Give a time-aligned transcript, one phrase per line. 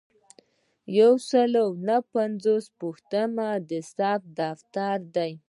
[0.99, 5.31] یو سل او نهه پنځوسمه پوښتنه د ثبت دفتر دی.